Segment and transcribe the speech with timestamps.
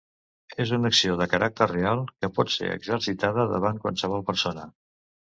[0.63, 4.65] És una acció de caràcter real, que pot ser exercitada davant qualsevol persona.